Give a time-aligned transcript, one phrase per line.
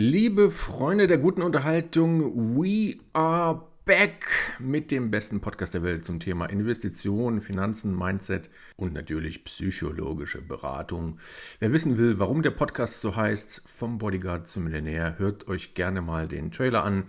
[0.00, 4.28] Liebe Freunde der guten Unterhaltung, we are back
[4.60, 11.18] mit dem besten Podcast der Welt zum Thema Investitionen, Finanzen, Mindset und natürlich psychologische Beratung.
[11.58, 16.00] Wer wissen will, warum der Podcast so heißt, vom Bodyguard zum Millionär, hört euch gerne
[16.00, 17.06] mal den Trailer an.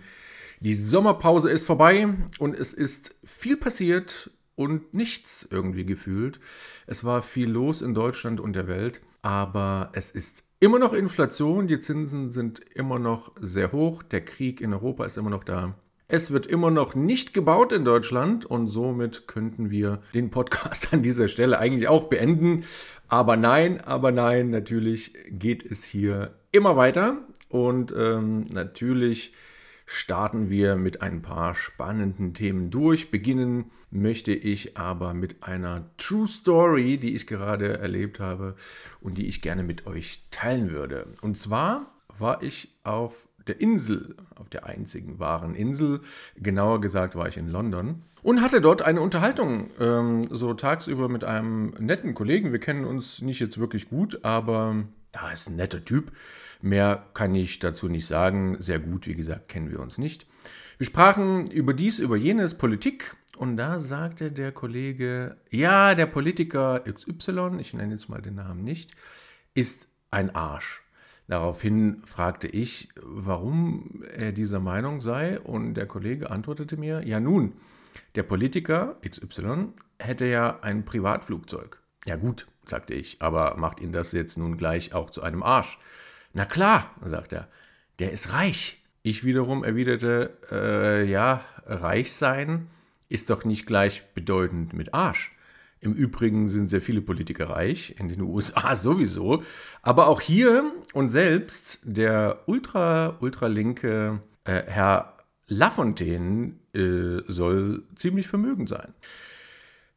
[0.58, 2.08] Die Sommerpause ist vorbei
[2.40, 6.40] und es ist viel passiert und nichts irgendwie gefühlt.
[6.88, 11.66] Es war viel los in Deutschland und der Welt, aber es ist immer noch Inflation,
[11.66, 15.74] die Zinsen sind immer noch sehr hoch, der Krieg in Europa ist immer noch da.
[16.06, 21.02] Es wird immer noch nicht gebaut in Deutschland und somit könnten wir den Podcast an
[21.02, 22.64] dieser Stelle eigentlich auch beenden.
[23.08, 27.18] Aber nein, aber nein, natürlich geht es hier immer weiter
[27.48, 29.32] und ähm, natürlich
[29.92, 33.10] starten wir mit ein paar spannenden Themen durch.
[33.10, 38.54] Beginnen möchte ich aber mit einer True Story, die ich gerade erlebt habe
[39.00, 41.08] und die ich gerne mit euch teilen würde.
[41.22, 46.02] Und zwar war ich auf der Insel, auf der einzigen wahren Insel,
[46.36, 51.24] genauer gesagt war ich in London und hatte dort eine Unterhaltung, ähm, so tagsüber mit
[51.24, 52.52] einem netten Kollegen.
[52.52, 54.84] Wir kennen uns nicht jetzt wirklich gut, aber
[55.16, 56.12] ja, ist ein netter Typ.
[56.62, 58.56] Mehr kann ich dazu nicht sagen.
[58.60, 60.26] Sehr gut, wie gesagt, kennen wir uns nicht.
[60.78, 63.16] Wir sprachen über dies, über jenes, Politik.
[63.36, 68.64] Und da sagte der Kollege, ja, der Politiker XY, ich nenne jetzt mal den Namen
[68.64, 68.90] nicht,
[69.54, 70.82] ist ein Arsch.
[71.26, 75.40] Daraufhin fragte ich, warum er dieser Meinung sei.
[75.40, 77.54] Und der Kollege antwortete mir, ja nun,
[78.14, 81.80] der Politiker XY hätte ja ein Privatflugzeug.
[82.04, 85.78] Ja gut, sagte ich, aber macht ihn das jetzt nun gleich auch zu einem Arsch?
[86.32, 87.48] Na klar, sagt er,
[87.98, 88.82] der ist reich.
[89.02, 92.68] Ich wiederum erwiderte, äh, ja, reich sein
[93.08, 95.32] ist doch nicht gleichbedeutend mit Arsch.
[95.80, 99.42] Im Übrigen sind sehr viele Politiker reich, in den USA sowieso.
[99.82, 105.16] Aber auch hier und selbst der ultra, ultralinke äh, Herr
[105.48, 108.94] Lafontaine äh, soll ziemlich vermögend sein.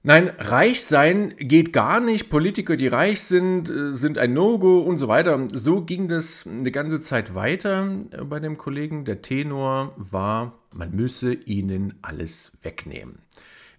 [0.05, 2.29] Nein, reich sein geht gar nicht.
[2.29, 5.47] Politiker, die reich sind, äh, sind ein No-Go und so weiter.
[5.53, 9.05] So ging das eine ganze Zeit weiter äh, bei dem Kollegen.
[9.05, 13.19] Der Tenor war, man müsse ihnen alles wegnehmen.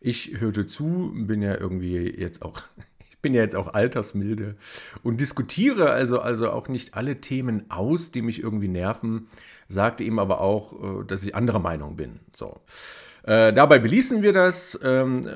[0.00, 2.58] Ich hörte zu, bin ja irgendwie jetzt auch,
[3.10, 4.56] ich bin ja jetzt auch altersmilde
[5.02, 9.26] und diskutiere also, also auch nicht alle Themen aus, die mich irgendwie nerven,
[9.68, 12.20] sagte ihm aber auch, äh, dass ich anderer Meinung bin.
[12.34, 12.62] So.
[13.24, 15.26] Äh, dabei beließen wir das, ähm,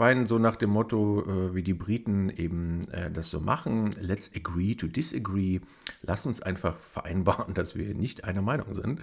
[0.00, 4.34] fein so nach dem Motto, äh, wie die Briten eben äh, das so machen, let's
[4.34, 5.60] agree to disagree,
[6.00, 9.02] lass uns einfach vereinbaren, dass wir nicht einer Meinung sind.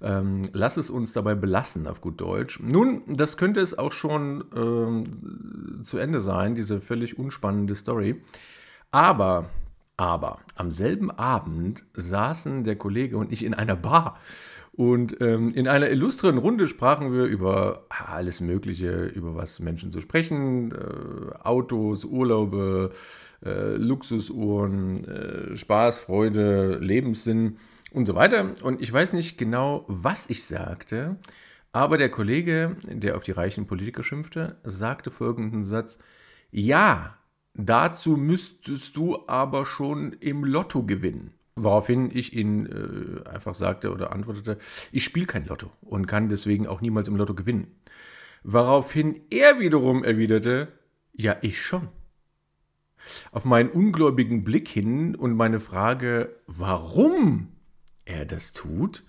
[0.00, 2.58] Ähm, lass es uns dabei belassen, auf gut Deutsch.
[2.58, 8.22] Nun, das könnte es auch schon ähm, zu Ende sein, diese völlig unspannende Story.
[8.90, 9.50] Aber,
[9.98, 14.18] aber, am selben Abend saßen der Kollege und ich in einer Bar.
[14.72, 20.00] Und ähm, in einer illustren Runde sprachen wir über alles Mögliche, über was Menschen so
[20.00, 22.92] sprechen: äh, Autos, Urlaube,
[23.44, 27.56] äh, Luxusuhren, äh, Spaß, Freude, Lebenssinn
[27.92, 28.54] und so weiter.
[28.62, 31.16] Und ich weiß nicht genau, was ich sagte,
[31.72, 35.98] aber der Kollege, der auf die reichen Politiker schimpfte, sagte folgenden Satz:
[36.52, 37.16] Ja,
[37.54, 41.34] dazu müsstest du aber schon im Lotto gewinnen.
[41.62, 44.58] Woraufhin ich ihn äh, einfach sagte oder antwortete,
[44.92, 47.66] ich spiele kein Lotto und kann deswegen auch niemals im Lotto gewinnen.
[48.42, 50.68] Woraufhin er wiederum erwiderte,
[51.12, 51.88] ja, ich schon.
[53.32, 57.48] Auf meinen ungläubigen Blick hin und meine Frage, warum
[58.04, 59.04] er das tut,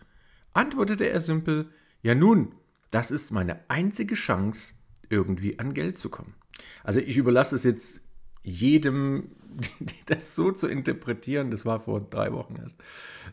[0.53, 1.69] antwortete er simpel,
[2.01, 2.53] ja nun,
[2.89, 4.73] das ist meine einzige Chance,
[5.09, 6.35] irgendwie an Geld zu kommen.
[6.83, 8.01] Also ich überlasse es jetzt
[8.44, 9.29] jedem,
[10.06, 12.78] das so zu interpretieren, das war vor drei Wochen erst,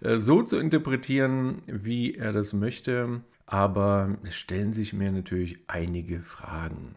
[0.00, 3.20] äh, so zu interpretieren, wie er das möchte.
[3.46, 6.96] Aber es stellen sich mir natürlich einige Fragen.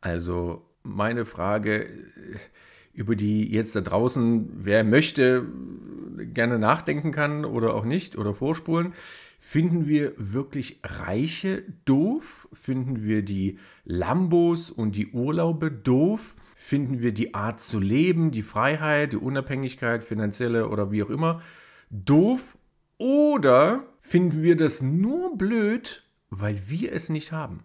[0.00, 1.90] Also meine Frage, äh,
[2.94, 5.46] über die jetzt da draußen, wer möchte,
[6.18, 8.92] gerne nachdenken kann oder auch nicht oder vorspulen.
[9.40, 12.48] Finden wir wirklich Reiche doof?
[12.52, 16.36] Finden wir die Lambos und die Urlaube doof?
[16.64, 21.42] Finden wir die Art zu leben, die Freiheit, die Unabhängigkeit, finanzielle oder wie auch immer,
[21.90, 22.56] doof?
[22.98, 27.64] Oder finden wir das nur blöd, weil wir es nicht haben?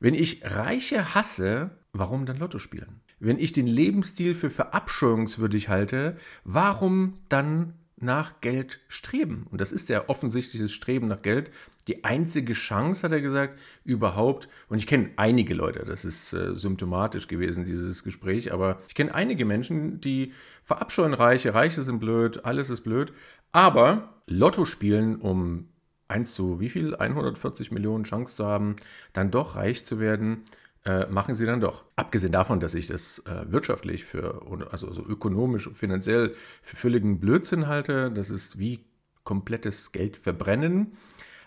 [0.00, 3.00] Wenn ich Reiche hasse, warum dann Lotto spielen?
[3.20, 9.46] Wenn ich den Lebensstil für verabscheuungswürdig halte, warum dann nach Geld streben.
[9.50, 11.50] Und das ist ja offensichtlich das Streben nach Geld.
[11.86, 14.48] Die einzige Chance, hat er gesagt, überhaupt.
[14.68, 19.14] Und ich kenne einige Leute, das ist äh, symptomatisch gewesen, dieses Gespräch, aber ich kenne
[19.14, 20.32] einige Menschen, die
[20.64, 21.54] verabscheuen Reiche.
[21.54, 23.12] Reiche sind blöd, alles ist blöd.
[23.52, 25.68] Aber Lotto spielen, um
[26.08, 26.94] 1 zu wie viel?
[26.94, 28.76] 140 Millionen Chance zu haben,
[29.12, 30.42] dann doch reich zu werden,
[30.84, 31.84] äh, machen sie dann doch.
[31.96, 37.20] Abgesehen davon, dass ich das äh, wirtschaftlich für, also, also ökonomisch und finanziell für völligen
[37.20, 38.84] Blödsinn halte, das ist wie
[39.22, 40.96] komplettes Geld verbrennen.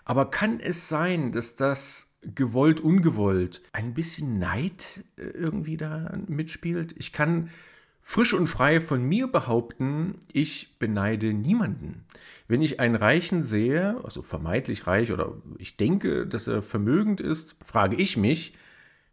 [0.06, 6.96] Aber kann es sein, dass das gewollt, ungewollt ein bisschen Neid äh, irgendwie da mitspielt?
[6.98, 7.50] Ich kann
[8.02, 12.06] frisch und frei von mir behaupten, ich beneide niemanden.
[12.48, 17.56] Wenn ich einen Reichen sehe, also vermeintlich reich oder ich denke, dass er vermögend ist,
[17.64, 18.56] frage ich mich,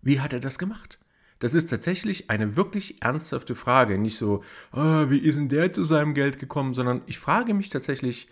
[0.05, 0.99] wie hat er das gemacht?
[1.41, 3.99] Das ist tatsächlich eine wirklich ernsthafte Frage.
[3.99, 4.43] Nicht so,
[4.73, 8.29] oh, wie ist denn der zu seinem Geld gekommen, sondern ich frage mich tatsächlich,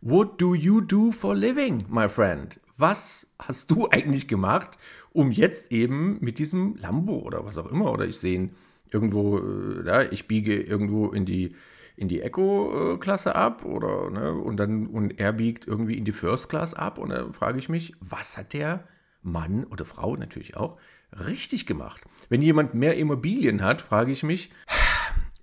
[0.00, 2.60] what do you do for living, my friend?
[2.76, 4.78] Was hast du eigentlich gemacht,
[5.12, 8.50] um jetzt eben mit diesem Lambo oder was auch immer, oder ich sehe ihn
[8.90, 11.54] irgendwo, äh, ja, ich biege irgendwo in die,
[11.96, 16.48] in die Eco-Klasse ab oder ne, und dann und er biegt irgendwie in die First
[16.48, 18.88] Class ab und dann frage ich mich, was hat der
[19.22, 20.78] Mann oder Frau natürlich auch
[21.26, 22.02] richtig gemacht?
[22.28, 24.50] Wenn jemand mehr Immobilien hat, frage ich mich,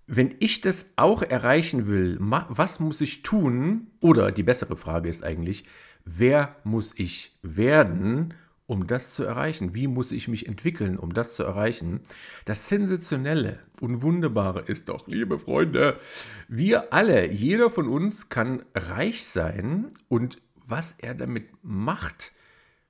[0.07, 3.87] wenn ich das auch erreichen will, was muss ich tun?
[4.01, 5.63] Oder die bessere Frage ist eigentlich,
[6.03, 8.33] wer muss ich werden,
[8.65, 9.73] um das zu erreichen?
[9.73, 12.01] Wie muss ich mich entwickeln, um das zu erreichen?
[12.45, 15.97] Das Sensationelle und Wunderbare ist doch, liebe Freunde,
[16.47, 22.33] wir alle, jeder von uns kann reich sein und was er damit macht,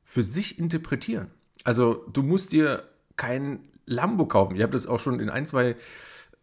[0.04, 1.32] für sich interpretieren.
[1.64, 2.84] Also du musst dir
[3.16, 4.56] kein Lambo kaufen.
[4.56, 5.76] Ich habe das auch schon in ein, zwei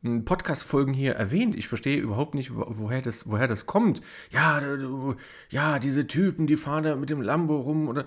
[0.02, 1.56] hm, Podcast-Folgen hier erwähnt.
[1.56, 4.00] Ich verstehe überhaupt nicht, woher das, woher das kommt.
[4.30, 4.62] Ja,
[5.50, 8.06] ja, diese Typen, die fahren da mit dem Lambo rum oder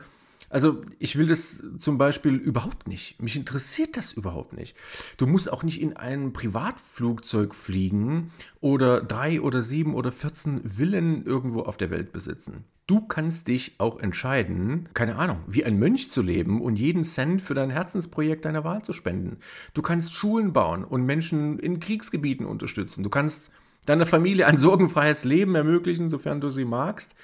[0.51, 3.21] also ich will das zum Beispiel überhaupt nicht.
[3.21, 4.75] Mich interessiert das überhaupt nicht.
[5.15, 11.25] Du musst auch nicht in einem Privatflugzeug fliegen oder drei oder sieben oder 14 Villen
[11.25, 12.65] irgendwo auf der Welt besitzen.
[12.91, 17.41] Du kannst dich auch entscheiden, keine Ahnung, wie ein Mönch zu leben und jeden Cent
[17.41, 19.37] für dein Herzensprojekt deiner Wahl zu spenden.
[19.73, 23.01] Du kannst Schulen bauen und Menschen in Kriegsgebieten unterstützen.
[23.01, 23.49] Du kannst
[23.85, 27.15] deiner Familie ein sorgenfreies Leben ermöglichen, sofern du sie magst.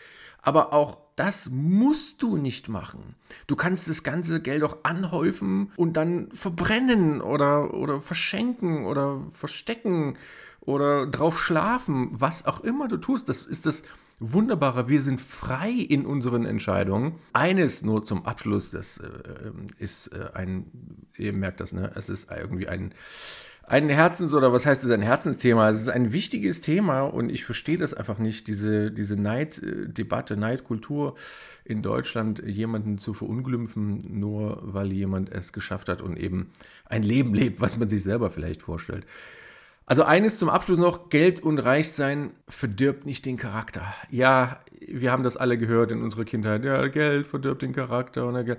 [0.42, 3.16] Aber auch das musst du nicht machen.
[3.48, 10.16] Du kannst das ganze Geld auch anhäufen und dann verbrennen oder, oder verschenken oder verstecken
[10.62, 13.28] oder drauf schlafen, was auch immer du tust.
[13.28, 13.84] Das ist das
[14.20, 14.90] Wunderbare.
[14.90, 17.16] Wir sind frei in unseren Entscheidungen.
[17.34, 20.66] Eines nur zum Abschluss, das äh, ist äh, ein,
[21.18, 21.92] ihr merkt das, ne?
[21.96, 22.94] Es ist irgendwie ein
[23.68, 25.70] ein Herzens- oder was heißt es, ein Herzensthema.
[25.70, 31.16] Es ist ein wichtiges Thema und ich verstehe das einfach nicht, diese, diese Neiddebatte, Neidkultur
[31.66, 36.50] in Deutschland, jemanden zu verunglimpfen, nur weil jemand es geschafft hat und eben
[36.86, 39.06] ein Leben lebt, was man sich selber vielleicht vorstellt.
[39.90, 43.86] Also eines zum Abschluss noch, Geld und Reichsein verdirbt nicht den Charakter.
[44.12, 46.66] Ja, wir haben das alle gehört in unserer Kindheit.
[46.66, 48.28] Ja, Geld verdirbt den Charakter.
[48.28, 48.58] Und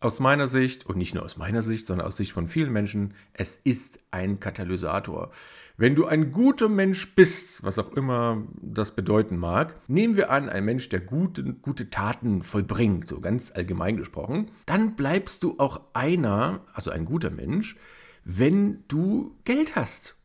[0.00, 3.14] aus meiner Sicht, und nicht nur aus meiner Sicht, sondern aus Sicht von vielen Menschen,
[3.32, 5.30] es ist ein Katalysator.
[5.76, 10.48] Wenn du ein guter Mensch bist, was auch immer das bedeuten mag, nehmen wir an,
[10.48, 15.80] ein Mensch, der gute, gute Taten vollbringt, so ganz allgemein gesprochen, dann bleibst du auch
[15.92, 17.76] einer, also ein guter Mensch,
[18.24, 20.16] wenn du Geld hast.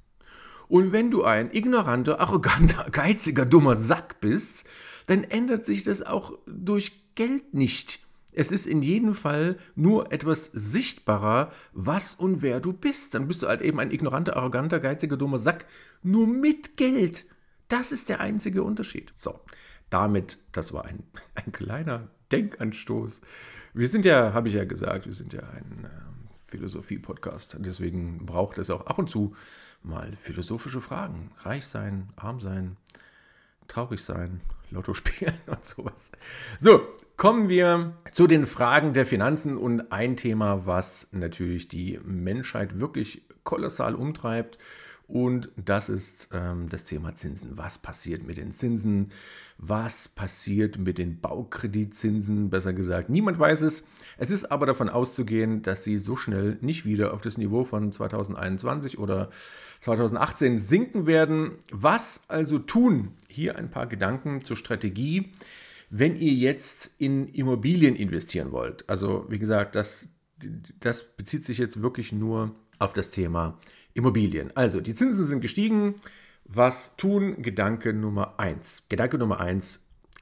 [0.72, 4.66] Und wenn du ein ignoranter, arroganter, geiziger, dummer Sack bist,
[5.08, 8.00] dann ändert sich das auch durch Geld nicht.
[8.32, 13.14] Es ist in jedem Fall nur etwas sichtbarer, was und wer du bist.
[13.14, 15.66] Dann bist du halt eben ein ignoranter, arroganter, geiziger, dummer Sack.
[16.04, 17.26] Nur mit Geld.
[17.68, 19.12] Das ist der einzige Unterschied.
[19.18, 19.42] So,
[19.90, 21.04] damit, das war ein,
[21.36, 23.20] ein kleiner Denkanstoß.
[23.74, 25.90] Wir sind ja, habe ich ja gesagt, wir sind ja ein äh,
[26.52, 27.58] Philosophie-Podcast.
[27.60, 29.36] Deswegen braucht es auch ab und zu
[29.82, 31.32] mal philosophische Fragen.
[31.40, 32.78] Reich sein, arm sein,
[33.68, 36.12] traurig sein, Lotto spielen und sowas.
[36.60, 42.80] So, kommen wir zu den Fragen der Finanzen und ein Thema, was natürlich die Menschheit
[42.80, 44.60] wirklich kolossal umtreibt.
[45.12, 47.58] Und das ist ähm, das Thema Zinsen.
[47.58, 49.12] Was passiert mit den Zinsen?
[49.58, 52.50] Was passiert mit den Baukreditzinsen?
[52.50, 53.86] Besser gesagt, niemand weiß es.
[54.18, 57.92] Es ist aber davon auszugehen, dass sie so schnell nicht wieder auf das Niveau von
[57.92, 59.30] 2021 oder
[59.82, 61.58] 2018 sinken werden.
[61.72, 63.12] Was also tun?
[63.28, 65.34] Hier ein paar Gedanken zur Strategie,
[65.90, 68.90] wenn ihr jetzt in Immobilien investieren wollt.
[68.90, 70.08] Also wie gesagt, das,
[70.80, 73.81] das bezieht sich jetzt wirklich nur auf das Thema Immobilien.
[74.56, 75.96] Also die Zinsen sind gestiegen.
[76.46, 77.42] Was tun?
[77.42, 78.88] Gedanke Nummer 1.
[78.90, 79.82] Gedanke Nummer 1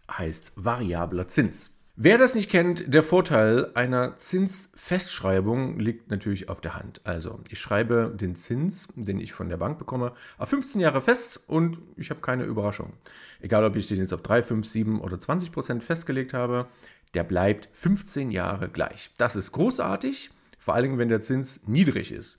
[0.10, 1.76] heißt variabler Zins.
[2.02, 7.02] Wer das nicht kennt, der Vorteil einer Zinsfestschreibung liegt natürlich auf der Hand.
[7.04, 11.44] Also, ich schreibe den Zins, den ich von der Bank bekomme, auf 15 Jahre fest
[11.48, 12.94] und ich habe keine Überraschung.
[13.42, 16.68] Egal, ob ich den jetzt auf 3, 5, 7 oder 20 Prozent festgelegt habe,
[17.16, 19.12] der bleibt 15 Jahre gleich.
[19.18, 22.38] Das ist großartig, vor allem wenn der Zins niedrig ist.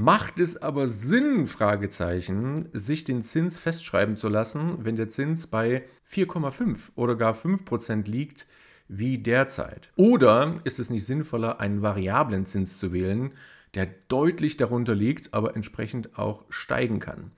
[0.00, 5.82] Macht es aber Sinn, Fragezeichen, sich den Zins festschreiben zu lassen, wenn der Zins bei
[6.08, 8.46] 4,5 oder gar 5 Prozent liegt,
[8.86, 9.90] wie derzeit?
[9.96, 13.34] Oder ist es nicht sinnvoller, einen variablen Zins zu wählen,
[13.74, 17.32] der deutlich darunter liegt, aber entsprechend auch steigen kann?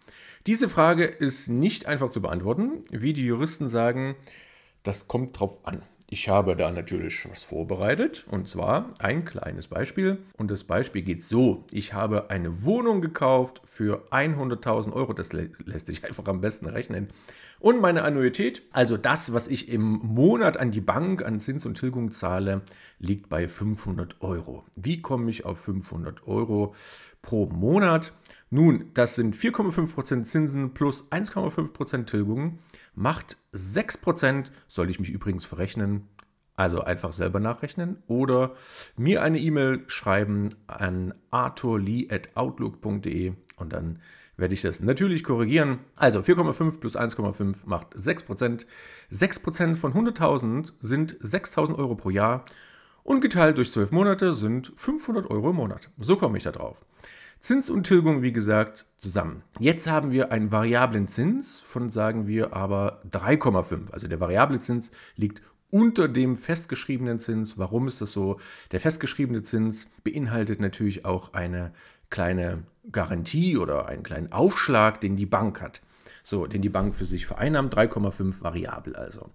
[0.47, 2.83] Diese Frage ist nicht einfach zu beantworten.
[2.91, 4.17] Wie die Juristen sagen,
[4.83, 5.81] das kommt drauf an.
[6.13, 10.19] Ich habe da natürlich was vorbereitet und zwar ein kleines Beispiel.
[10.37, 15.13] Und das Beispiel geht so: Ich habe eine Wohnung gekauft für 100.000 Euro.
[15.13, 17.11] Das lässt sich einfach am besten rechnen.
[17.61, 21.79] Und meine Annuität, also das, was ich im Monat an die Bank an Zins und
[21.79, 22.63] Tilgung zahle,
[22.99, 24.65] liegt bei 500 Euro.
[24.75, 26.75] Wie komme ich auf 500 Euro
[27.23, 28.13] pro Monat?
[28.51, 32.59] Nun, das sind 4,5% Zinsen plus 1,5% Tilgung
[32.95, 36.09] macht 6%, soll ich mich übrigens verrechnen,
[36.57, 38.57] also einfach selber nachrechnen oder
[38.97, 44.01] mir eine E-Mail schreiben an arthurlee.outlook.de und dann
[44.37, 45.79] werde ich das natürlich korrigieren.
[45.95, 48.67] Also 4,5 plus 1,5 macht 6%.
[49.13, 52.45] 6% von 100.000 sind 6.000 Euro pro Jahr
[53.05, 55.89] und geteilt durch 12 Monate sind 500 Euro im Monat.
[55.99, 56.83] So komme ich da drauf.
[57.41, 59.43] Zins und Tilgung, wie gesagt, zusammen.
[59.59, 63.91] Jetzt haben wir einen variablen Zins von, sagen wir, aber 3,5.
[63.93, 67.57] Also der variable Zins liegt unter dem festgeschriebenen Zins.
[67.57, 68.39] Warum ist das so?
[68.73, 71.73] Der festgeschriebene Zins beinhaltet natürlich auch eine
[72.11, 75.81] kleine Garantie oder einen kleinen Aufschlag, den die Bank hat.
[76.23, 79.31] So, den die Bank für sich vereinnahmt, 3,5 variabel also.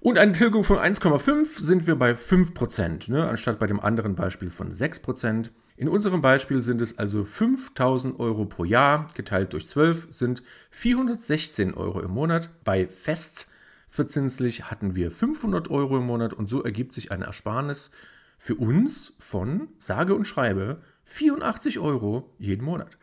[0.00, 4.48] Und eine Tilgung von 1,5 sind wir bei 5%, ne, anstatt bei dem anderen Beispiel
[4.48, 5.50] von 6%.
[5.78, 10.42] In unserem Beispiel sind es also 5000 Euro pro Jahr, geteilt durch 12 sind
[10.72, 12.50] 416 Euro im Monat.
[12.64, 17.92] Bei festverzinslich hatten wir 500 Euro im Monat und so ergibt sich eine Ersparnis
[18.38, 22.98] für uns von, sage und schreibe, 84 Euro jeden Monat.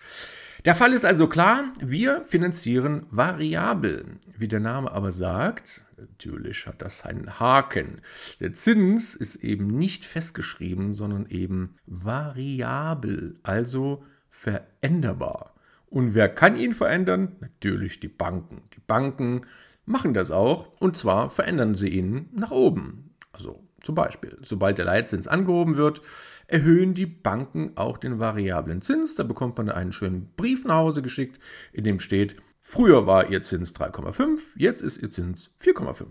[0.66, 4.18] Der Fall ist also klar, wir finanzieren variabel.
[4.36, 8.02] Wie der Name aber sagt, natürlich hat das einen Haken.
[8.40, 15.54] Der Zins ist eben nicht festgeschrieben, sondern eben variabel, also veränderbar.
[15.86, 17.36] Und wer kann ihn verändern?
[17.42, 18.64] Natürlich die Banken.
[18.74, 19.42] Die Banken
[19.86, 23.14] machen das auch und zwar verändern sie ihn nach oben.
[23.34, 26.01] Also zum Beispiel, sobald der Leitzins angehoben wird,
[26.48, 29.13] erhöhen die Banken auch den variablen Zins.
[29.13, 31.39] Da bekommt man einen schönen Brief nach Hause geschickt,
[31.72, 36.06] in dem steht, früher war ihr Zins 3,5, jetzt ist ihr Zins 4,5.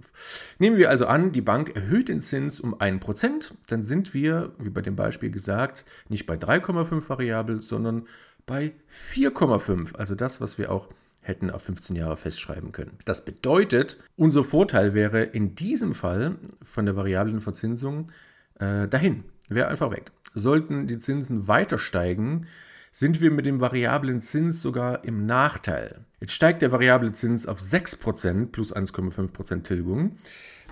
[0.60, 4.70] Nehmen wir also an, die Bank erhöht den Zins um 1%, dann sind wir, wie
[4.70, 8.06] bei dem Beispiel gesagt, nicht bei 3,5 variabel, sondern
[8.46, 8.72] bei
[9.14, 10.90] 4,5, also das, was wir auch
[11.24, 12.98] hätten auf 15 Jahre festschreiben können.
[13.04, 18.12] Das bedeutet, unser Vorteil wäre in diesem Fall von der variablen Verzinsung
[18.60, 20.12] äh, dahin, wäre einfach weg.
[20.34, 22.46] Sollten die Zinsen weiter steigen,
[22.92, 26.04] sind wir mit dem variablen Zins sogar im Nachteil.
[26.20, 30.16] Jetzt steigt der variable Zins auf 6% plus 1,5% Tilgung.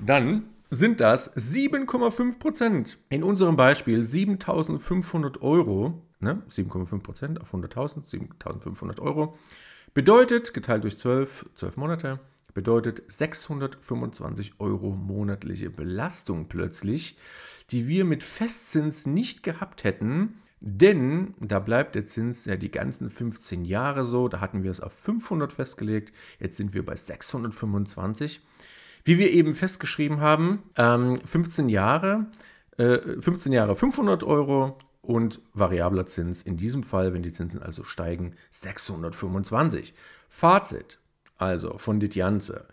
[0.05, 2.97] Dann sind das 7,5%.
[3.09, 6.43] In unserem Beispiel 7.500 Euro, ne?
[6.49, 9.37] 7,5% auf 100.000, 7.500 Euro.
[9.95, 12.21] Bedeutet, geteilt durch 12, 12 Monate,
[12.55, 17.17] bedeutet 625 Euro monatliche Belastung plötzlich
[17.73, 23.11] die wir mit Festzins nicht gehabt hätten, denn da bleibt der Zins ja die ganzen
[23.11, 24.29] 15 Jahre so.
[24.29, 26.13] Da hatten wir es auf 500 festgelegt.
[26.39, 28.41] Jetzt sind wir bei 625.
[29.05, 32.27] Wie wir eben festgeschrieben haben, ähm, 15 Jahre,
[32.77, 37.85] äh, 15 Jahre 500 Euro und variabler Zins in diesem Fall, wenn die Zinsen also
[37.85, 39.95] steigen, 625.
[40.29, 40.99] Fazit
[41.37, 42.67] also von Ditjanze.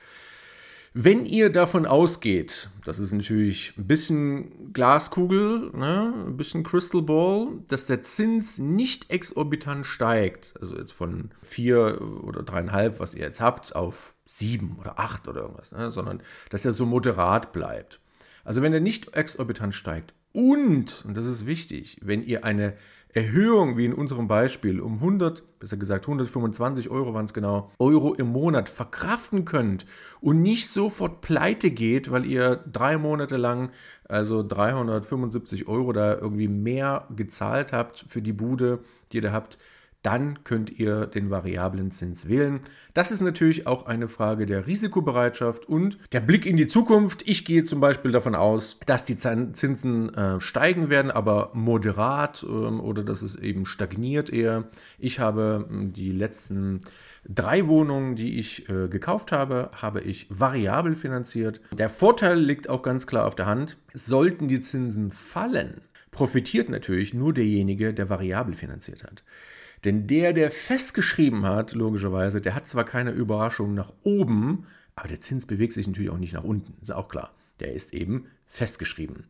[0.93, 7.47] Wenn ihr davon ausgeht, das ist natürlich ein bisschen Glaskugel, ne, ein bisschen Crystal Ball,
[7.67, 13.39] dass der Zins nicht exorbitant steigt, also jetzt von 4 oder 3,5, was ihr jetzt
[13.39, 17.99] habt, auf 7 oder 8 oder irgendwas, ne, sondern dass er so moderat bleibt.
[18.43, 22.75] Also wenn er nicht exorbitant steigt und, und das ist wichtig, wenn ihr eine
[23.11, 28.13] Erhöhung, wie in unserem Beispiel, um 100, besser gesagt 125 Euro waren es genau, Euro
[28.13, 29.85] im Monat verkraften könnt
[30.21, 33.71] und nicht sofort pleite geht, weil ihr drei Monate lang,
[34.07, 38.79] also 375 Euro da irgendwie mehr gezahlt habt für die Bude,
[39.11, 39.57] die ihr da habt,
[40.01, 42.61] dann könnt ihr den variablen Zins wählen.
[42.93, 47.27] Das ist natürlich auch eine Frage der Risikobereitschaft und der Blick in die Zukunft.
[47.27, 52.47] Ich gehe zum Beispiel davon aus, dass die Zinsen äh, steigen werden, aber moderat äh,
[52.47, 54.69] oder dass es eben stagniert eher.
[54.97, 56.81] Ich habe hm, die letzten
[57.27, 61.59] drei Wohnungen, die ich äh, gekauft habe, habe ich variabel finanziert.
[61.77, 63.77] Der Vorteil liegt auch ganz klar auf der Hand.
[63.93, 69.23] Sollten die Zinsen fallen, profitiert natürlich nur derjenige, der variabel finanziert hat.
[69.83, 75.21] Denn der, der festgeschrieben hat, logischerweise, der hat zwar keine Überraschung nach oben, aber der
[75.21, 77.31] Zins bewegt sich natürlich auch nicht nach unten, ist auch klar.
[77.59, 79.23] Der ist eben festgeschrieben.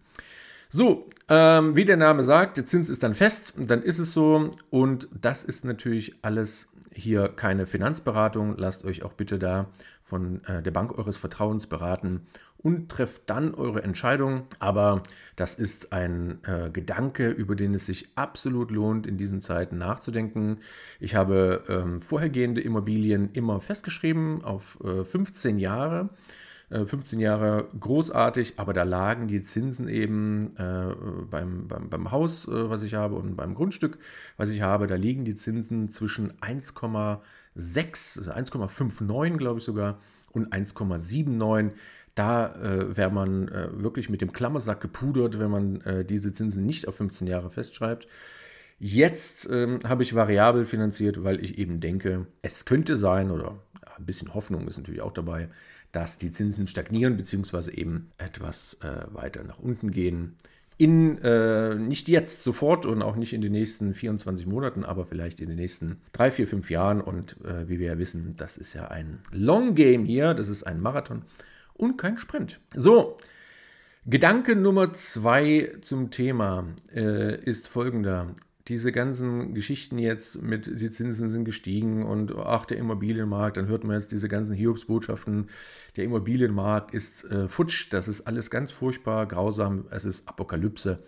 [0.70, 4.52] So, ähm, wie der Name sagt, der Zins ist dann fest, dann ist es so.
[4.70, 8.56] Und das ist natürlich alles hier keine Finanzberatung.
[8.58, 9.68] Lasst euch auch bitte da
[10.04, 12.22] von äh, der Bank eures Vertrauens beraten
[12.62, 14.44] und trefft dann eure Entscheidung.
[14.60, 15.04] Aber
[15.36, 20.58] das ist ein äh, Gedanke, über den es sich absolut lohnt, in diesen Zeiten nachzudenken.
[21.00, 26.10] Ich habe ähm, vorhergehende Immobilien immer festgeschrieben auf äh, 15 Jahre.
[26.72, 30.94] 15 äh, Jahre großartig, aber da lagen die Zinsen eben äh,
[31.30, 33.98] beim, beim, beim Haus, äh, was ich habe, und beim Grundstück,
[34.38, 39.98] was ich habe, da liegen die Zinsen zwischen 1,6, also 1,59 glaube ich sogar,
[40.32, 41.72] und 1,79.
[42.20, 46.66] Da äh, wäre man äh, wirklich mit dem Klammersack gepudert, wenn man äh, diese Zinsen
[46.66, 48.10] nicht auf 15 Jahre festschreibt.
[48.78, 53.58] Jetzt ähm, habe ich variabel finanziert, weil ich eben denke, es könnte sein, oder
[53.96, 55.48] ein bisschen Hoffnung ist natürlich auch dabei,
[55.94, 57.72] dass die Zinsen stagnieren bzw.
[57.72, 60.36] eben etwas äh, weiter nach unten gehen.
[60.76, 65.40] In, äh, nicht jetzt sofort und auch nicht in den nächsten 24 Monaten, aber vielleicht
[65.40, 67.00] in den nächsten 3, 4, 5 Jahren.
[67.00, 70.64] Und äh, wie wir ja wissen, das ist ja ein Long Game hier, das ist
[70.64, 71.22] ein Marathon
[71.80, 72.60] und kein Sprint.
[72.76, 73.18] So,
[74.06, 78.34] Gedanke Nummer zwei zum Thema äh, ist folgender
[78.68, 83.84] diese ganzen Geschichten jetzt mit, die Zinsen sind gestiegen und ach, der Immobilienmarkt, dann hört
[83.84, 85.50] man jetzt diese ganzen Hiobsbotschaften,
[85.96, 91.00] der Immobilienmarkt ist äh, futsch, das ist alles ganz furchtbar, grausam, es ist Apokalypse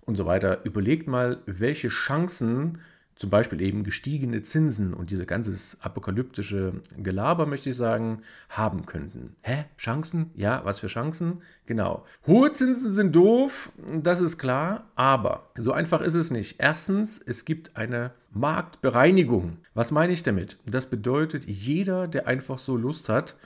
[0.00, 0.64] und so weiter.
[0.64, 2.78] Überlegt mal, welche Chancen
[3.16, 9.36] zum Beispiel eben gestiegene Zinsen und diese ganze apokalyptische Gelaber, möchte ich sagen, haben könnten.
[9.42, 9.64] Hä?
[9.78, 10.30] Chancen?
[10.34, 11.42] Ja, was für Chancen?
[11.66, 12.04] Genau.
[12.26, 13.70] Hohe Zinsen sind doof,
[14.02, 16.56] das ist klar, aber so einfach ist es nicht.
[16.58, 19.58] Erstens, es gibt eine Marktbereinigung.
[19.74, 20.58] Was meine ich damit?
[20.66, 23.36] Das bedeutet, jeder, der einfach so Lust hat,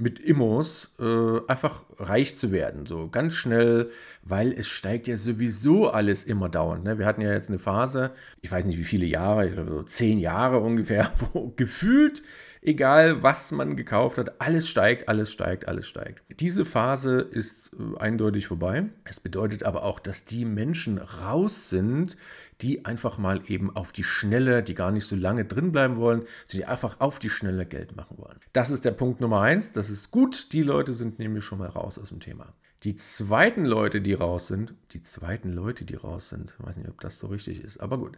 [0.00, 2.86] mit Immos äh, einfach reich zu werden.
[2.86, 3.90] So ganz schnell,
[4.22, 6.84] weil es steigt ja sowieso alles immer dauernd.
[6.84, 6.98] Ne?
[6.98, 9.82] Wir hatten ja jetzt eine Phase, ich weiß nicht wie viele Jahre, ich glaube so
[9.82, 12.22] zehn Jahre ungefähr, wo gefühlt
[12.62, 16.22] egal was man gekauft hat, alles steigt, alles steigt, alles steigt.
[16.40, 18.84] Diese Phase ist äh, eindeutig vorbei.
[19.04, 22.16] Es bedeutet aber auch, dass die Menschen raus sind,
[22.62, 26.22] die einfach mal eben auf die Schnelle, die gar nicht so lange drin bleiben wollen,
[26.50, 28.38] die einfach auf die Schnelle Geld machen wollen.
[28.52, 29.72] Das ist der Punkt Nummer eins.
[29.72, 30.52] Das ist gut.
[30.52, 32.52] Die Leute sind nämlich schon mal raus aus dem Thema.
[32.82, 36.98] Die zweiten Leute, die raus sind, die zweiten Leute, die raus sind, weiß nicht, ob
[37.02, 38.16] das so richtig ist, aber gut,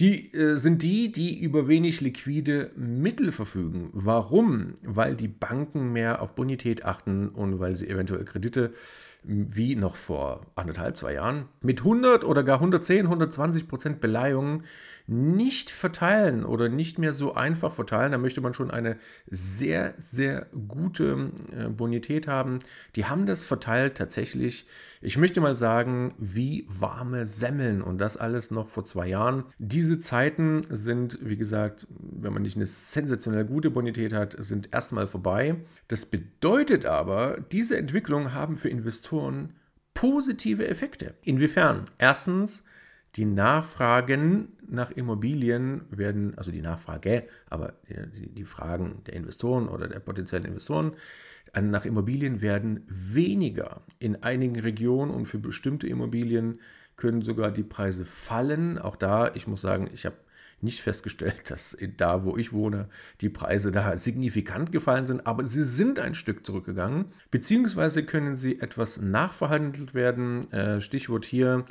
[0.00, 3.90] die äh, sind die, die über wenig liquide Mittel verfügen.
[3.92, 4.74] Warum?
[4.82, 8.74] Weil die Banken mehr auf Bonität achten und weil sie eventuell Kredite
[9.24, 14.64] wie noch vor anderthalb, zwei Jahren mit 100 oder gar 110, 120 Prozent Beleihungen
[15.06, 18.12] nicht verteilen oder nicht mehr so einfach verteilen.
[18.12, 22.58] Da möchte man schon eine sehr, sehr gute äh, Bonität haben.
[22.96, 24.66] Die haben das verteilt tatsächlich,
[25.02, 29.44] ich möchte mal sagen, wie warme Semmeln und das alles noch vor zwei Jahren.
[29.58, 35.08] Diese Zeiten sind, wie gesagt, wenn man nicht eine sensationell gute Bonität hat, sind erstmal
[35.08, 35.56] vorbei.
[35.88, 39.54] Das bedeutet aber, diese Entwicklung haben für Investoren
[39.92, 41.14] positive Effekte.
[41.22, 41.84] Inwiefern?
[41.98, 42.62] Erstens,
[43.16, 49.88] die Nachfragen nach Immobilien werden, also die Nachfrage, aber die, die Fragen der Investoren oder
[49.88, 50.92] der potenziellen Investoren
[51.60, 53.82] nach Immobilien werden weniger.
[53.98, 56.60] In einigen Regionen und für bestimmte Immobilien
[56.96, 58.78] können sogar die Preise fallen.
[58.78, 60.16] Auch da, ich muss sagen, ich habe
[60.62, 62.88] nicht festgestellt, dass da, wo ich wohne,
[63.20, 68.60] die Preise da signifikant gefallen sind, aber sie sind ein Stück zurückgegangen, beziehungsweise können sie
[68.60, 70.50] etwas nachverhandelt werden.
[70.52, 71.64] Äh, Stichwort hier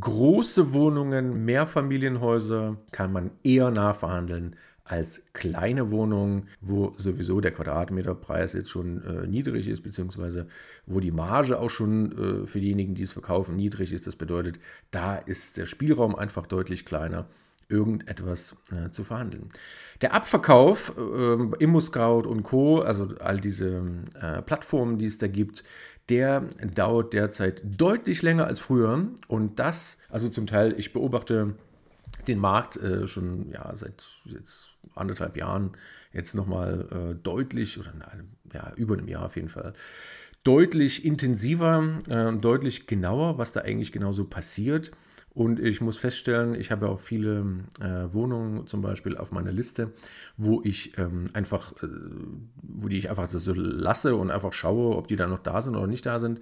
[0.00, 8.68] Große Wohnungen, Mehrfamilienhäuser kann man eher nachverhandeln als kleine Wohnungen, wo sowieso der Quadratmeterpreis jetzt
[8.68, 10.46] schon äh, niedrig ist, beziehungsweise
[10.86, 14.06] wo die Marge auch schon äh, für diejenigen, die es verkaufen, niedrig ist.
[14.06, 17.26] Das bedeutet, da ist der Spielraum einfach deutlich kleiner
[17.70, 19.48] irgendetwas äh, zu verhandeln.
[20.02, 23.82] Der Abverkauf, äh, ImmoScout und Co., also all diese
[24.20, 25.64] äh, Plattformen, die es da gibt,
[26.10, 26.42] der
[26.74, 29.08] dauert derzeit deutlich länger als früher.
[29.28, 31.54] Und das, also zum Teil, ich beobachte
[32.26, 35.72] den Markt äh, schon ja, seit jetzt anderthalb Jahren
[36.12, 39.72] jetzt nochmal äh, deutlich, oder nein, ja, über einem Jahr auf jeden Fall,
[40.44, 44.92] deutlich intensiver, äh, deutlich genauer, was da eigentlich genau so passiert.
[45.34, 47.44] Und ich muss feststellen, ich habe auch viele
[47.80, 49.90] äh, Wohnungen zum Beispiel auf meiner Liste,
[50.36, 51.88] wo ich ähm, einfach, äh,
[52.62, 55.74] wo die ich einfach so lasse und einfach schaue, ob die da noch da sind
[55.74, 56.40] oder nicht da sind.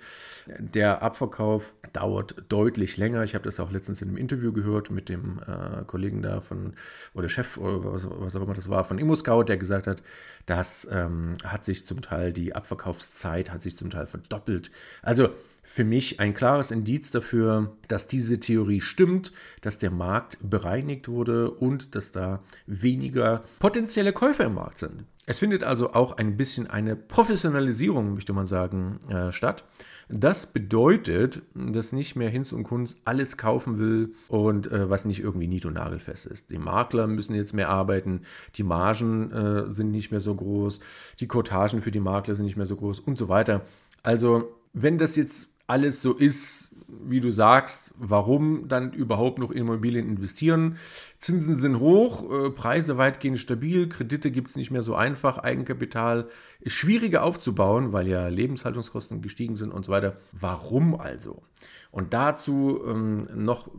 [0.59, 3.25] Der Abverkauf dauert deutlich länger.
[3.25, 6.75] Ich habe das auch letztens in einem Interview gehört mit dem äh, Kollegen da von,
[7.15, 10.03] oder Chef oder was, was, auch immer das war, von ImmoScout, der gesagt hat,
[10.45, 14.71] das ähm, hat sich zum Teil, die Abverkaufszeit hat sich zum Teil verdoppelt.
[15.01, 15.31] Also
[15.73, 19.33] für mich ein klares Indiz dafür, dass diese Theorie stimmt,
[19.63, 25.05] dass der Markt bereinigt wurde und dass da weniger potenzielle Käufer im Markt sind.
[25.25, 29.65] Es findet also auch ein bisschen eine Professionalisierung, möchte man sagen, äh, statt.
[30.11, 35.21] Das bedeutet, dass nicht mehr Hinz und Kunz alles kaufen will und äh, was nicht
[35.21, 36.51] irgendwie nied- und nagelfest ist.
[36.51, 38.21] Die Makler müssen jetzt mehr arbeiten,
[38.57, 40.81] die Margen äh, sind nicht mehr so groß,
[41.21, 43.63] die Quotagen für die Makler sind nicht mehr so groß und so weiter.
[44.03, 49.63] Also, wenn das jetzt alles so ist, wie du sagst, warum dann überhaupt noch in
[49.63, 50.77] Immobilien investieren?
[51.19, 56.29] Zinsen sind hoch, äh, Preise weitgehend stabil, Kredite gibt es nicht mehr so einfach, Eigenkapital
[56.61, 60.19] ist schwieriger aufzubauen, weil ja Lebenshaltungskosten gestiegen sind und so weiter.
[60.33, 61.43] Warum also?
[61.91, 63.71] Und dazu ähm, noch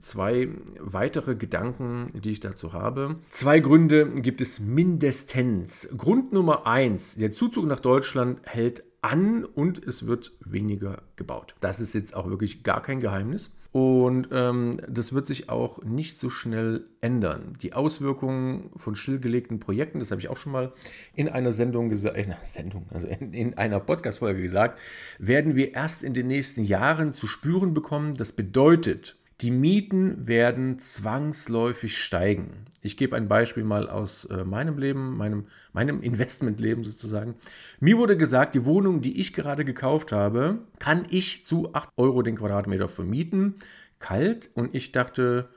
[0.00, 0.48] zwei
[0.80, 3.16] weitere Gedanken, die ich dazu habe.
[3.30, 5.88] Zwei Gründe gibt es mindestens.
[5.96, 11.54] Grund Nummer eins, der Zuzug nach Deutschland hält an und es wird weniger gebaut.
[11.60, 13.52] Das ist jetzt auch wirklich gar kein Geheimnis.
[13.70, 17.54] Und ähm, das wird sich auch nicht so schnell ändern.
[17.60, 20.72] Die Auswirkungen von stillgelegten Projekten, das habe ich auch schon mal
[21.14, 24.80] in einer Sendung gesagt, äh, Sendung, also in, in einer Podcast-Folge gesagt,
[25.18, 28.16] werden wir erst in den nächsten Jahren zu spüren bekommen.
[28.16, 32.66] Das bedeutet, die Mieten werden zwangsläufig steigen.
[32.82, 37.34] Ich gebe ein Beispiel mal aus äh, meinem Leben, meinem, meinem Investmentleben sozusagen.
[37.80, 42.22] Mir wurde gesagt, die Wohnung, die ich gerade gekauft habe, kann ich zu 8 Euro
[42.22, 43.54] den Quadratmeter vermieten.
[44.00, 44.50] Kalt.
[44.54, 45.48] Und ich dachte,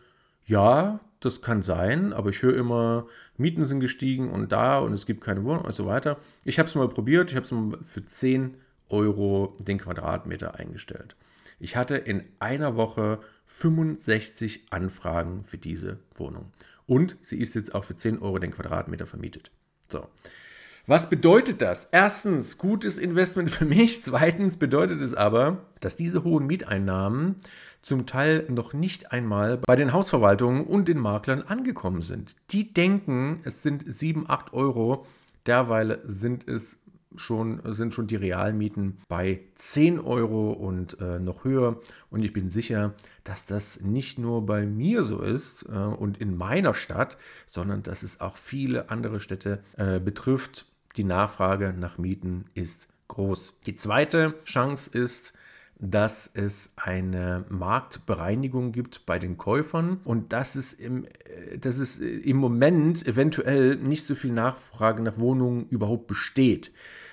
[0.45, 5.05] ja, das kann sein, aber ich höre immer, Mieten sind gestiegen und da und es
[5.05, 6.17] gibt keine Wohnung und so weiter.
[6.45, 8.57] Ich habe es mal probiert, ich habe es mal für 10
[8.89, 11.15] Euro den Quadratmeter eingestellt.
[11.59, 13.19] Ich hatte in einer Woche
[13.51, 16.51] 65 Anfragen für diese Wohnung.
[16.87, 19.51] Und sie ist jetzt auch für 10 Euro den Quadratmeter vermietet.
[19.89, 20.07] So.
[20.87, 21.89] Was bedeutet das?
[21.91, 24.03] Erstens, gutes Investment für mich.
[24.03, 27.35] Zweitens bedeutet es aber, dass diese hohen Mieteinnahmen
[27.81, 32.35] zum Teil noch nicht einmal bei den Hausverwaltungen und den Maklern angekommen sind.
[32.51, 35.05] Die denken, es sind 7, 8 Euro.
[35.45, 36.79] Derweil sind es
[37.15, 41.79] schon, sind schon die Realmieten bei 10 Euro und äh, noch höher.
[42.09, 42.93] Und ich bin sicher,
[43.23, 48.03] dass das nicht nur bei mir so ist äh, und in meiner Stadt, sondern dass
[48.03, 50.65] es auch viele andere Städte äh, betrifft.
[50.97, 53.59] Die Nachfrage nach Mieten ist groß.
[53.65, 55.33] Die zweite Chance ist,
[55.81, 61.97] dass es eine Marktbereinigung gibt bei den Käufern und dass es im, äh, dass es
[61.97, 66.71] im Moment eventuell nicht so viel Nachfrage nach Wohnungen überhaupt besteht.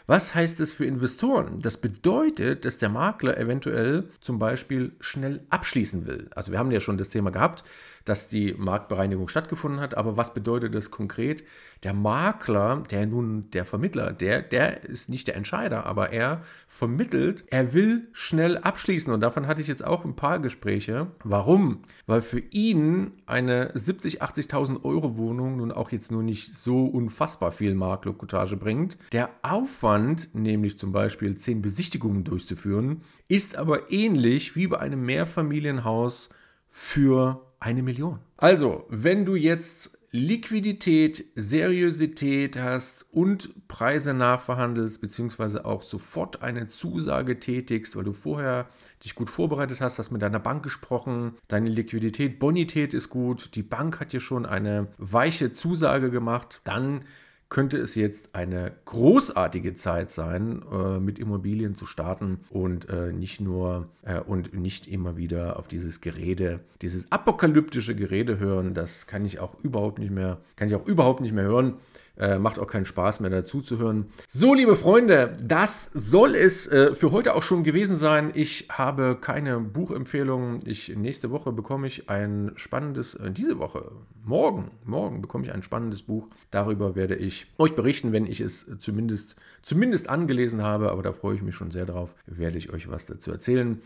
[0.09, 1.61] Was heißt das für Investoren?
[1.61, 6.31] Das bedeutet, dass der Makler eventuell zum Beispiel schnell abschließen will.
[6.35, 7.63] Also wir haben ja schon das Thema gehabt,
[8.09, 9.97] dass die Marktbereinigung stattgefunden hat.
[9.97, 11.45] Aber was bedeutet das konkret?
[11.83, 17.45] Der Makler, der nun der Vermittler, der, der ist nicht der Entscheider, aber er vermittelt,
[17.51, 19.13] er will schnell abschließen.
[19.13, 21.09] Und davon hatte ich jetzt auch ein paar Gespräche.
[21.23, 21.83] Warum?
[22.07, 27.53] Weil für ihn eine 70.000, 80.000 Euro Wohnung nun auch jetzt nur nicht so unfassbar
[27.53, 28.97] viel Marktlokutage bringt.
[29.13, 36.31] Der Aufwand, nämlich zum Beispiel zehn Besichtigungen durchzuführen, ist aber ähnlich wie bei einem Mehrfamilienhaus
[36.69, 38.19] für eine Million.
[38.37, 47.39] Also, wenn du jetzt Liquidität, Seriosität hast und Preise nachverhandelst, beziehungsweise auch sofort eine Zusage
[47.39, 48.69] tätigst, weil du vorher
[49.05, 53.63] dich gut vorbereitet hast, hast mit deiner Bank gesprochen, deine Liquidität, Bonität ist gut, die
[53.63, 57.05] Bank hat dir schon eine weiche Zusage gemacht, dann
[57.49, 63.41] könnte es jetzt eine großartige Zeit sein, äh, mit Immobilien zu starten und äh, nicht
[63.41, 68.75] nur äh, und nicht immer wieder auf dieses Gerede, dieses apokalyptische Gerede hören.
[68.75, 71.75] Das kann ich auch überhaupt nicht mehr, kann ich auch überhaupt nicht mehr hören.
[72.19, 74.07] Äh, macht auch keinen Spaß mehr dazu zu hören.
[74.27, 78.33] So, liebe Freunde, das soll es äh, für heute auch schon gewesen sein.
[78.35, 80.59] Ich habe keine Buchempfehlungen.
[80.65, 83.93] Ich, nächste Woche bekomme ich ein spannendes, äh, diese Woche,
[84.25, 86.27] morgen, morgen bekomme ich ein spannendes Buch.
[86.51, 90.91] Darüber werde ich euch berichten, wenn ich es zumindest, zumindest angelesen habe.
[90.91, 93.81] Aber da freue ich mich schon sehr drauf, werde ich euch was dazu erzählen.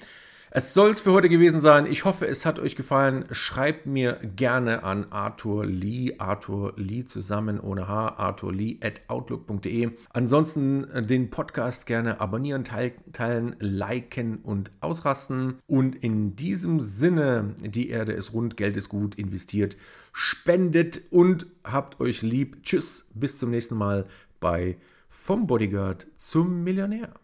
[0.55, 1.91] Es soll es für heute gewesen sein.
[1.91, 3.25] Ich hoffe, es hat euch gefallen.
[3.31, 9.93] Schreibt mir gerne an Arthur Lee, Arthur Lee zusammen ohne H, Arthur Lee at outlook.de.
[10.11, 15.55] Ansonsten äh, den Podcast gerne abonnieren, teilen, liken und ausrasten.
[15.67, 19.79] Und in diesem Sinne, die Erde ist rund, Geld ist gut, investiert,
[20.12, 22.62] spendet und habt euch lieb.
[22.62, 24.05] Tschüss, bis zum nächsten Mal
[24.38, 24.77] bei
[25.09, 27.15] Vom Bodyguard zum Millionär.